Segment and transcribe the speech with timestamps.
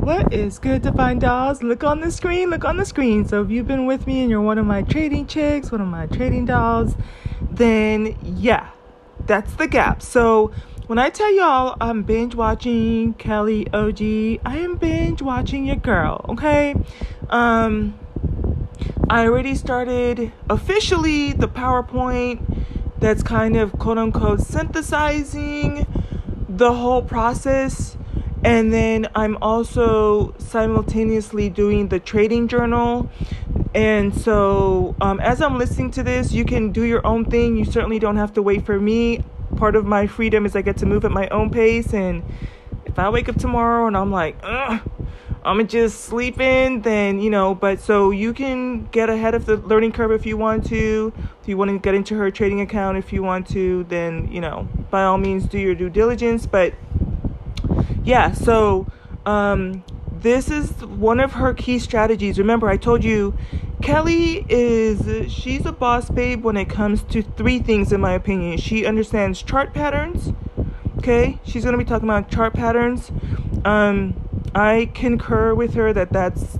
[0.00, 1.62] What is good to find dolls?
[1.62, 3.26] Look on the screen, look on the screen.
[3.26, 5.88] So if you've been with me and you're one of my trading chicks, one of
[5.88, 6.94] my trading dolls,
[7.50, 8.70] then yeah,
[9.26, 10.00] that's the gap.
[10.00, 10.52] So
[10.86, 14.00] when I tell y'all I'm binge watching Kelly OG,
[14.46, 16.74] I am binge watching your girl, okay?
[17.28, 17.98] Um
[19.10, 22.64] I already started officially the PowerPoint
[22.98, 25.86] that's kind of quote unquote synthesizing
[26.48, 27.97] the whole process
[28.44, 33.10] and then I'm also simultaneously doing the trading journal.
[33.74, 37.56] And so, um, as I'm listening to this, you can do your own thing.
[37.56, 39.24] You certainly don't have to wait for me.
[39.56, 41.92] Part of my freedom is I get to move at my own pace.
[41.92, 42.22] And
[42.86, 44.80] if I wake up tomorrow and I'm like, Ugh,
[45.44, 49.92] I'm just sleeping, then, you know, but so you can get ahead of the learning
[49.92, 51.12] curve if you want to.
[51.40, 54.40] If you want to get into her trading account, if you want to, then, you
[54.40, 56.46] know, by all means, do your due diligence.
[56.46, 56.74] But
[58.08, 58.86] yeah, so
[59.26, 62.38] um, this is one of her key strategies.
[62.38, 63.36] Remember, I told you
[63.82, 68.56] Kelly is she's a boss babe when it comes to three things in my opinion.
[68.56, 70.32] She understands chart patterns.
[70.96, 71.38] Okay?
[71.44, 73.12] She's going to be talking about chart patterns.
[73.66, 74.16] Um,
[74.54, 76.58] I concur with her that that's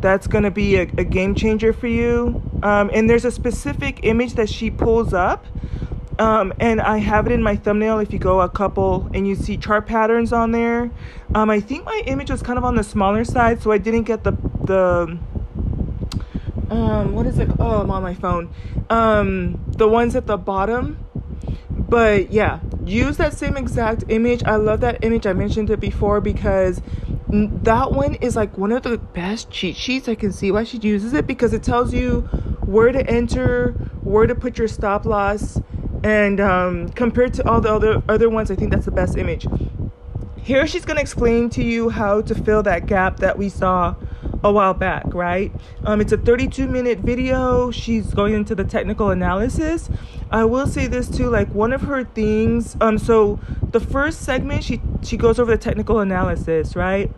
[0.00, 2.42] that's going to be a, a, game changer for you.
[2.62, 5.46] Um, and there's a specific image that she pulls up
[6.20, 9.34] um, and I have it in my thumbnail if you go a couple and you
[9.34, 10.90] see chart patterns on there.
[11.34, 14.02] Um, I think my image was kind of on the smaller side, so I didn't
[14.02, 14.32] get the
[14.64, 15.18] the
[16.70, 17.48] um, what is it?
[17.58, 18.52] Oh, I'm on my phone.
[18.90, 20.98] Um, the ones at the bottom.
[21.70, 24.44] But yeah, use that same exact image.
[24.44, 25.26] I love that image.
[25.26, 26.82] I mentioned it before because
[27.28, 30.06] that one is like one of the best cheat sheets.
[30.06, 32.20] I can see why she uses it because it tells you
[32.60, 35.58] where to enter, where to put your stop loss,
[36.02, 39.46] and um, compared to all the other other ones, I think that's the best image.
[40.42, 43.94] Here she's gonna explain to you how to fill that gap that we saw
[44.42, 45.52] a while back, right?
[45.84, 47.70] Um, it's a 32 minute video.
[47.70, 49.90] She's going into the technical analysis.
[50.30, 52.76] I will say this too, like one of her things.
[52.80, 53.38] Um, so
[53.70, 57.10] the first segment, she she goes over the technical analysis, right?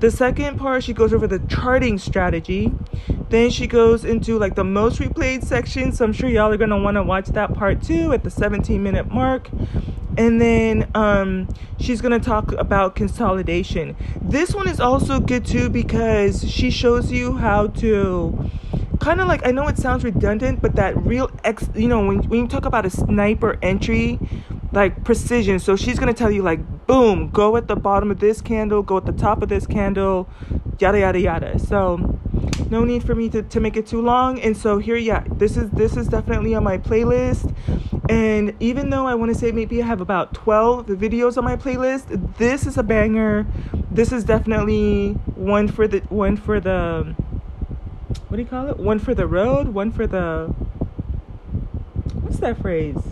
[0.00, 2.72] The second part, she goes over the charting strategy.
[3.30, 5.92] Then she goes into like the most replayed section.
[5.92, 8.82] So I'm sure y'all are gonna want to watch that part too at the 17
[8.82, 9.48] minute mark.
[10.18, 11.48] And then um,
[11.78, 13.96] she's gonna talk about consolidation.
[14.20, 18.50] This one is also good too because she shows you how to
[18.98, 22.28] kind of like I know it sounds redundant, but that real ex, you know, when
[22.28, 24.18] when you talk about a sniper entry,
[24.72, 25.60] like precision.
[25.60, 28.96] So she's gonna tell you like, boom, go at the bottom of this candle, go
[28.96, 30.28] at the top of this candle,
[30.80, 31.58] yada yada yada.
[31.60, 32.18] So
[32.70, 34.40] no need for me to, to make it too long.
[34.40, 37.54] And so here, yeah, this is this is definitely on my playlist.
[38.08, 41.56] And even though I want to say maybe I have about 12 videos on my
[41.56, 43.46] playlist, this is a banger.
[43.90, 47.14] This is definitely one for the one for the
[48.28, 48.78] what do you call it?
[48.78, 50.46] One for the road, one for the
[52.22, 53.02] what's that phrase?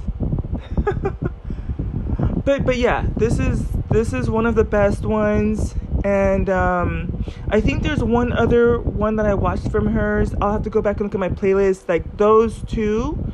[2.45, 5.75] but but yeah, this is this is one of the best ones
[6.05, 10.35] and um, I think there's one other one that I watched from hers.
[10.41, 11.89] I'll have to go back and look at my playlist.
[11.89, 13.33] Like those two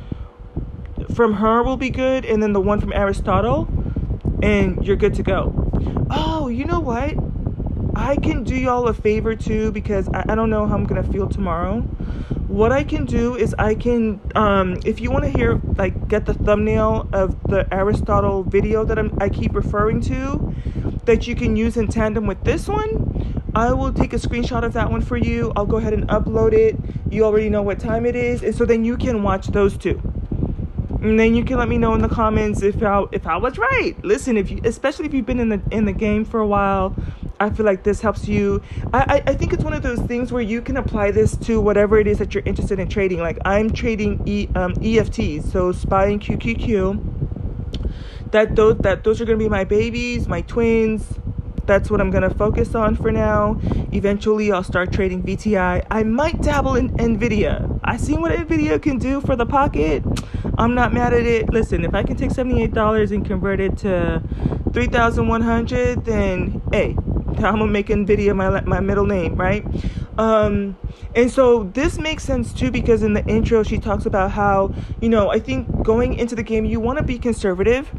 [1.13, 3.67] from her will be good, and then the one from Aristotle,
[4.41, 5.53] and you're good to go.
[6.09, 7.15] Oh, you know what?
[7.95, 11.03] I can do y'all a favor too because I, I don't know how I'm gonna
[11.03, 11.81] feel tomorrow.
[12.47, 16.25] What I can do is I can, um, if you want to hear, like, get
[16.25, 20.55] the thumbnail of the Aristotle video that I'm, I keep referring to,
[21.05, 23.41] that you can use in tandem with this one.
[23.55, 25.53] I will take a screenshot of that one for you.
[25.55, 26.77] I'll go ahead and upload it.
[27.09, 30.01] You already know what time it is, and so then you can watch those two.
[31.01, 33.57] And then you can let me know in the comments if I if I was
[33.57, 33.95] right.
[34.03, 36.95] Listen, if you especially if you've been in the in the game for a while,
[37.39, 38.61] I feel like this helps you.
[38.93, 41.59] I, I, I think it's one of those things where you can apply this to
[41.59, 43.19] whatever it is that you're interested in trading.
[43.19, 47.15] Like I'm trading e, um, EFTs, so SPY and QQQ
[48.31, 51.19] that those that those are going to be my babies, my twins.
[51.65, 53.59] That's what I'm going to focus on for now.
[53.91, 55.83] Eventually, I'll start trading VTI.
[55.89, 57.79] I might dabble in Nvidia.
[57.83, 60.03] I see what Nvidia can do for the pocket.
[60.59, 61.49] I'm not mad at it.
[61.49, 64.21] Listen, if I can take $78 and convert it to
[64.73, 66.95] 3,100, then hey,
[67.39, 69.65] I'm gonna make Nvidia my my middle name, right?
[70.17, 70.77] Um,
[71.13, 75.09] and so this makes sense too because in the intro she talks about how you
[75.09, 77.89] know I think going into the game you want to be conservative.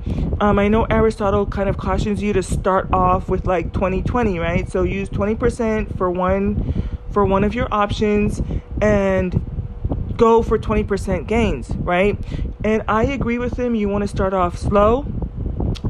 [0.40, 4.70] Um, I know Aristotle kind of cautions you to start off with like 2020, right?
[4.70, 6.74] So use 20% for one
[7.10, 8.42] for one of your options
[8.80, 9.42] and
[10.16, 12.18] go for 20% gains, right?
[12.64, 13.74] And I agree with him.
[13.74, 15.06] You want to start off slow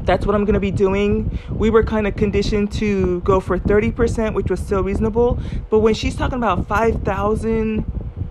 [0.07, 1.37] that's what I'm going to be doing.
[1.51, 5.39] We were kind of conditioned to go for 30%, which was still reasonable.
[5.69, 7.85] But when she's talking about 5,000,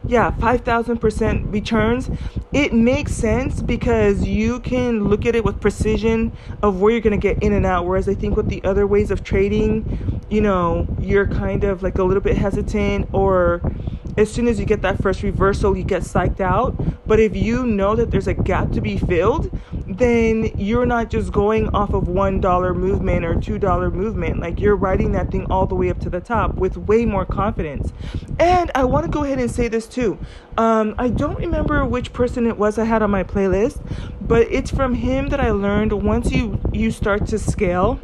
[0.08, 2.10] yeah, 5,000% returns,
[2.52, 6.32] it makes sense because you can look at it with precision
[6.62, 7.86] of where you're going to get in and out.
[7.86, 11.98] Whereas I think with the other ways of trading, you know, you're kind of like
[11.98, 13.60] a little bit hesitant or
[14.16, 16.74] as soon as you get that first reversal, you get psyched out.
[17.06, 19.50] But if you know that there's a gap to be filled,
[19.98, 24.40] then you're not just going off of $1 movement or $2 movement.
[24.40, 27.24] Like you're riding that thing all the way up to the top with way more
[27.24, 27.92] confidence.
[28.38, 30.18] And I want to go ahead and say this too.
[30.56, 33.80] Um, I don't remember which person it was I had on my playlist,
[34.20, 38.00] but it's from him that I learned once you, you start to scale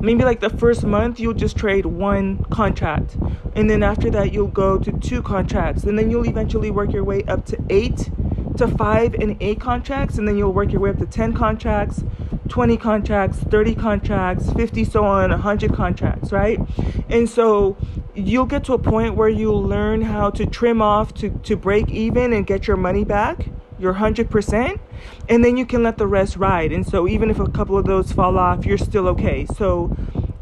[0.00, 3.16] maybe like the first month you'll just trade one contract
[3.56, 7.02] and then after that you'll go to two contracts and then you'll eventually work your
[7.02, 8.10] way up to eight
[8.56, 12.02] to five and eight contracts and then you'll work your way up to 10 contracts
[12.48, 16.60] 20 contracts 30 contracts 50 so on 100 contracts right?
[17.08, 17.76] And so
[18.14, 21.88] you'll get to a point where you'll learn how to trim off to, to break
[21.90, 23.48] even and get your money back
[23.78, 24.80] your 100%
[25.28, 26.72] and then you can let the rest ride.
[26.72, 29.46] And so even if a couple of those fall off you're still okay.
[29.56, 29.94] So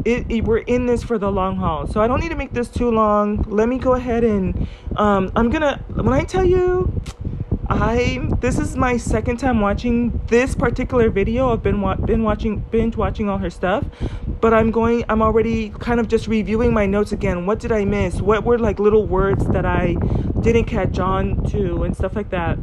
[0.04, 1.86] it, it, we're in this for the long haul.
[1.86, 3.42] So i don't need to make this too long.
[3.48, 7.00] Let me go ahead and um, i'm gonna when i tell you
[7.68, 11.52] i this is my second time watching this particular video.
[11.52, 13.84] I've been wa- been watching binge watching all her stuff
[14.40, 17.46] but i'm going i'm already kind of just reviewing my notes again.
[17.46, 18.20] What did i miss?
[18.20, 19.94] What were like little words that i
[20.40, 22.58] didn't catch on to and stuff like that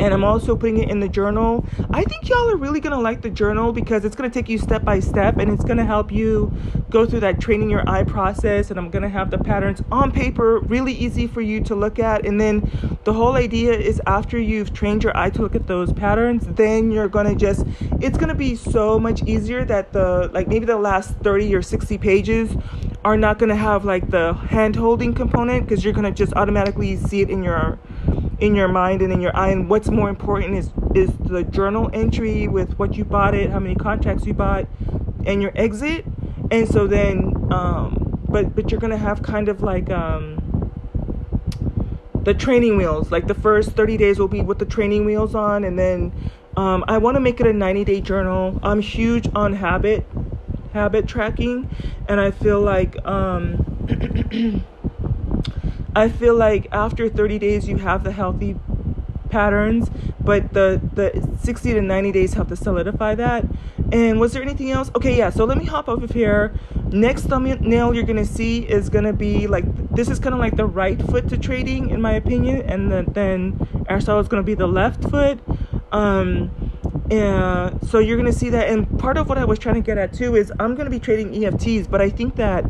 [0.00, 1.66] and I'm also putting it in the journal.
[1.90, 4.84] I think y'all are really gonna like the journal because it's gonna take you step
[4.84, 6.52] by step and it's gonna help you
[6.90, 8.70] go through that training your eye process.
[8.70, 12.24] And I'm gonna have the patterns on paper, really easy for you to look at.
[12.26, 12.70] And then
[13.04, 16.90] the whole idea is after you've trained your eye to look at those patterns, then
[16.90, 17.66] you're gonna just,
[18.00, 21.98] it's gonna be so much easier that the, like maybe the last 30 or 60
[21.98, 22.56] pages
[23.04, 27.20] are not gonna have like the hand holding component because you're gonna just automatically see
[27.20, 27.78] it in your
[28.40, 29.48] in your mind and in your eye.
[29.50, 33.58] And what's more important is is the journal entry with what you bought it, how
[33.58, 34.66] many contracts you bought,
[35.26, 36.04] and your exit.
[36.50, 40.38] And so then, um, but but you're gonna have kind of like um,
[42.22, 43.10] the training wheels.
[43.10, 46.12] Like the first 30 days will be with the training wheels on, and then
[46.56, 48.58] um, I want to make it a 90 day journal.
[48.62, 50.06] I'm huge on habit
[50.72, 51.68] habit tracking,
[52.08, 54.64] and I feel like um,
[55.98, 58.54] I feel like after 30 days you have the healthy
[59.30, 59.90] patterns,
[60.20, 61.10] but the the
[61.42, 63.44] 60 to 90 days help to solidify that.
[63.90, 64.92] And was there anything else?
[64.94, 65.30] Okay, yeah.
[65.30, 66.54] So let me hop off of here.
[66.92, 70.66] Next thumbnail you're gonna see is gonna be like this is kind of like the
[70.66, 74.68] right foot to trading in my opinion, and then then Aristotle is gonna be the
[74.68, 75.40] left foot.
[75.90, 76.67] Um,
[77.10, 78.68] and so you're going to see that.
[78.68, 80.90] And part of what I was trying to get at too is I'm going to
[80.90, 82.64] be trading EFTs, but I think that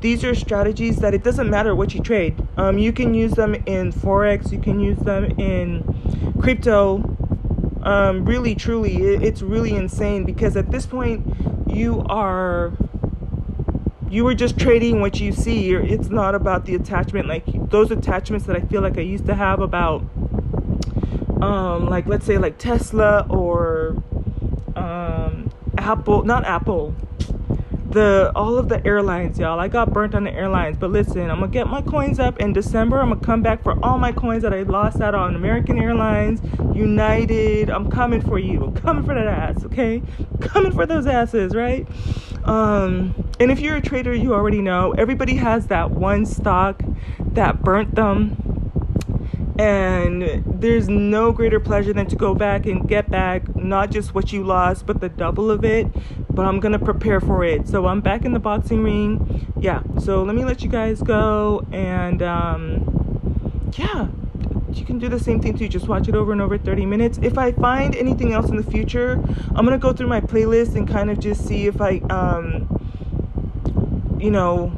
[0.00, 2.36] these are strategies that it doesn't matter what you trade.
[2.56, 7.10] Um, you can use them in Forex, you can use them in crypto.
[7.82, 11.26] Um, really, truly, it, it's really insane because at this point,
[11.68, 12.72] you are
[14.10, 15.72] you were just trading what you see.
[15.72, 19.34] It's not about the attachment, like those attachments that I feel like I used to
[19.34, 20.02] have about
[21.44, 24.02] um, like let's say like Tesla or
[24.76, 26.94] um, Apple, not Apple,
[27.90, 29.60] the all of the airlines, y'all.
[29.60, 32.54] I got burnt on the airlines, but listen, I'm gonna get my coins up in
[32.54, 33.00] December.
[33.00, 36.40] I'm gonna come back for all my coins that I lost out on American Airlines,
[36.74, 37.68] United.
[37.68, 38.64] I'm coming for you.
[38.64, 40.02] I'm coming for that ass, okay?
[40.40, 41.86] coming for those asses, right?
[42.44, 46.82] Um, and if you're a trader, you already know everybody has that one stock
[47.18, 48.43] that burnt them
[49.58, 54.32] and there's no greater pleasure than to go back and get back not just what
[54.32, 55.86] you lost, but the double of it.
[56.28, 57.68] But I'm gonna prepare for it.
[57.68, 59.52] So I'm back in the boxing ring.
[59.58, 59.82] Yeah.
[60.00, 61.64] So let me let you guys go.
[61.70, 64.08] And um, yeah,
[64.72, 65.68] you can do the same thing too.
[65.68, 67.20] Just watch it over and over 30 minutes.
[67.22, 69.22] If I find anything else in the future,
[69.54, 74.32] I'm gonna go through my playlist and kind of just see if I, um, you
[74.32, 74.72] know,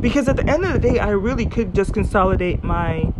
[0.00, 3.12] because at the end of the day, I really could just consolidate my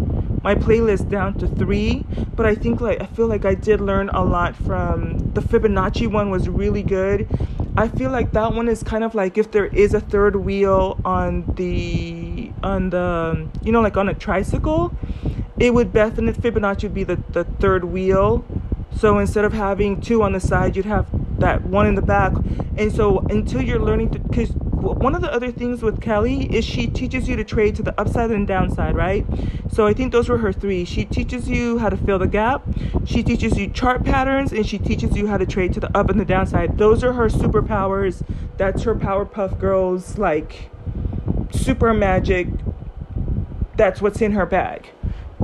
[0.43, 2.05] my playlist down to three
[2.35, 6.11] but i think like i feel like i did learn a lot from the fibonacci
[6.11, 7.29] one was really good
[7.77, 11.01] i feel like that one is kind of like if there is a third wheel
[11.05, 14.93] on the on the you know like on a tricycle
[15.59, 18.45] it would definitely fibonacci would be the, the third wheel
[18.97, 21.07] so instead of having two on the side you'd have
[21.41, 22.33] that one in the back.
[22.77, 26.65] And so until you're learning, to because one of the other things with Kelly is
[26.65, 29.27] she teaches you to trade to the upside and downside, right?
[29.71, 30.85] So I think those were her three.
[30.85, 32.63] She teaches you how to fill the gap,
[33.05, 36.11] she teaches you chart patterns, and she teaches you how to trade to the up
[36.11, 36.79] and the downside.
[36.79, 38.23] Those are her superpowers.
[38.57, 40.71] That's her Powerpuff Girls, like
[41.51, 42.49] super magic.
[43.77, 44.91] That's what's in her bag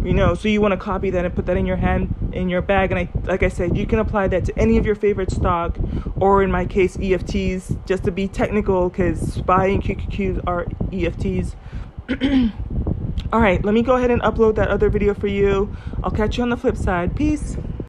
[0.07, 2.49] you know so you want to copy that and put that in your hand in
[2.49, 4.95] your bag and I like I said you can apply that to any of your
[4.95, 5.77] favorite stock
[6.21, 11.55] or in my case EFTs just to be technical cuz SPY and QQQs are EFTs
[13.33, 15.75] all right let me go ahead and upload that other video for you.
[16.05, 17.17] I'll catch you on the flip side.
[17.17, 17.57] Peace